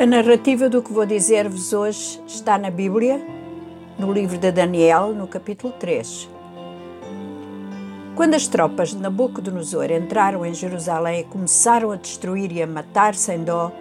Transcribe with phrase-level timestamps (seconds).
[0.00, 3.20] A narrativa do que vou dizer-vos hoje está na Bíblia,
[3.98, 6.30] no livro de Daniel, no capítulo 3.
[8.14, 13.16] Quando as tropas de Nabucodonosor entraram em Jerusalém e começaram a destruir e a matar
[13.16, 13.72] sem dó,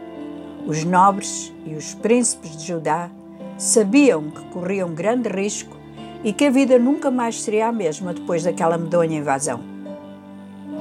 [0.65, 3.11] os nobres e os príncipes de Judá
[3.55, 5.77] sabiam que corriam grande risco
[6.23, 9.59] e que a vida nunca mais seria a mesma depois daquela medonha invasão.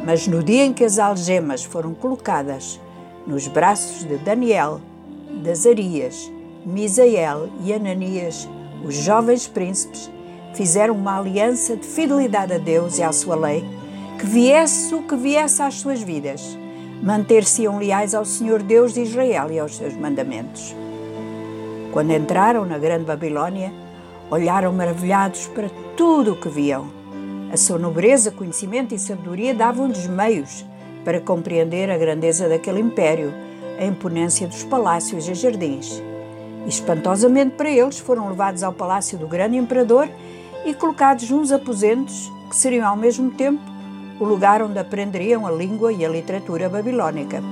[0.02, 2.80] Mas no dia em que as algemas foram colocadas
[3.26, 4.80] nos braços de Daniel,
[5.36, 6.30] de Azarias,
[6.64, 8.48] Misael e Ananias,
[8.84, 10.10] os jovens príncipes,
[10.54, 13.64] fizeram uma aliança de fidelidade a Deus e à sua lei,
[14.18, 16.56] que viesse o que viesse às suas vidas,
[17.02, 20.74] manter-se-iam leais ao Senhor Deus de Israel e aos seus mandamentos.
[21.92, 23.72] Quando entraram na grande Babilônia,
[24.30, 26.88] olharam maravilhados para tudo o que viam.
[27.52, 30.64] A sua nobreza, conhecimento e sabedoria davam-lhes meios
[31.04, 33.32] para compreender a grandeza daquele império
[33.78, 36.02] a imponência dos palácios e jardins.
[36.66, 40.08] Espantosamente para eles, foram levados ao palácio do grande imperador
[40.64, 43.62] e colocados nos aposentos que seriam ao mesmo tempo
[44.18, 47.42] o lugar onde aprenderiam a língua e a literatura babilónica.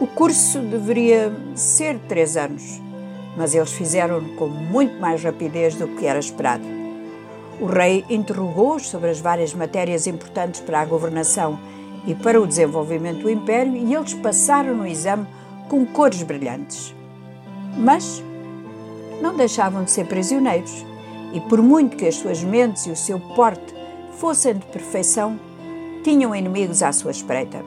[0.00, 2.80] O curso deveria ser de três anos,
[3.36, 6.64] mas eles fizeram com muito mais rapidez do que era esperado.
[7.60, 11.58] O rei interrogou-os sobre as várias matérias importantes para a governação
[12.06, 15.26] e para o desenvolvimento do império e eles passaram no exame
[15.68, 16.94] com cores brilhantes.
[17.76, 18.22] Mas
[19.20, 20.84] não deixavam de ser prisioneiros
[21.32, 23.74] e, por muito que as suas mentes e o seu porte
[24.18, 25.38] fossem de perfeição,
[26.02, 27.62] tinham inimigos à sua espreita.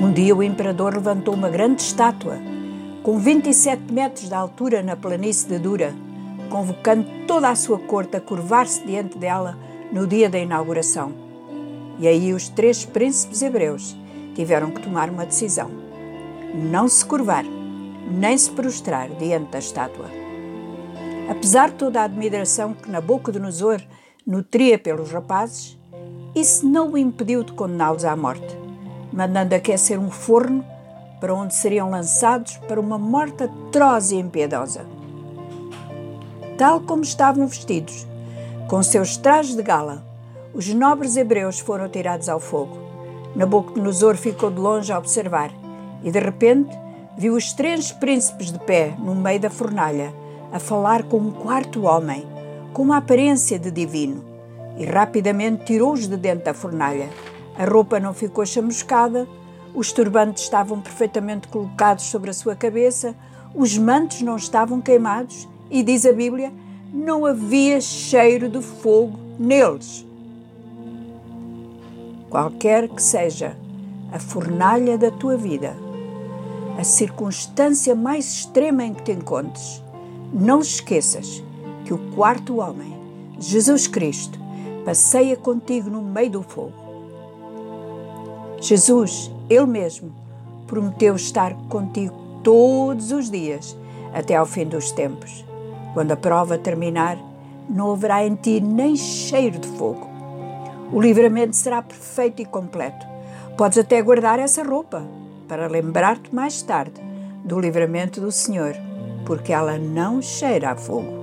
[0.00, 2.38] Um dia o imperador levantou uma grande estátua,
[3.02, 5.94] com 27 metros de altura na planície de Dura,
[6.50, 9.58] convocando toda a sua corte a curvar-se diante dela
[9.92, 11.27] no dia da inauguração.
[11.98, 13.96] E aí os três príncipes hebreus
[14.34, 15.70] tiveram que tomar uma decisão:
[16.54, 17.44] não se curvar,
[18.10, 20.06] nem se prostrar diante da estátua.
[21.28, 23.82] Apesar de toda a admiração que Nabucodonosor
[24.26, 25.78] nutria pelos rapazes,
[26.34, 28.56] isso não o impediu de condená-los à morte,
[29.12, 30.64] mandando aquecer um forno
[31.20, 34.86] para onde seriam lançados para uma morte atroz e impiedosa.
[36.56, 38.06] Tal como estavam vestidos,
[38.68, 40.07] com seus trajes de gala,
[40.58, 42.76] os nobres hebreus foram tirados ao fogo.
[43.36, 45.52] Nabucodonosor ficou de longe a observar
[46.02, 46.76] e, de repente,
[47.16, 50.12] viu os três príncipes de pé no meio da fornalha,
[50.52, 52.26] a falar com um quarto homem,
[52.72, 54.24] com uma aparência de divino,
[54.76, 57.08] e rapidamente tirou-os de dentro da fornalha.
[57.56, 59.28] A roupa não ficou chamuscada,
[59.72, 63.14] os turbantes estavam perfeitamente colocados sobre a sua cabeça,
[63.54, 66.52] os mantos não estavam queimados e, diz a Bíblia,
[66.92, 70.07] não havia cheiro de fogo neles
[72.30, 73.56] qualquer que seja
[74.12, 75.76] a fornalha da tua vida,
[76.78, 79.82] a circunstância mais extrema em que te encontres,
[80.32, 81.42] não esqueças
[81.84, 82.94] que o quarto homem,
[83.38, 84.38] Jesus Cristo,
[84.84, 86.72] passeia contigo no meio do fogo.
[88.60, 90.12] Jesus, Ele mesmo,
[90.66, 93.76] prometeu estar contigo todos os dias
[94.12, 95.44] até ao fim dos tempos.
[95.94, 97.18] Quando a prova terminar,
[97.68, 100.17] não haverá em ti nem cheiro de fogo
[100.92, 103.06] o livramento será perfeito e completo.
[103.56, 105.06] Podes até guardar essa roupa
[105.48, 107.00] para lembrar-te mais tarde
[107.44, 108.74] do livramento do Senhor,
[109.26, 111.17] porque ela não cheira a fogo.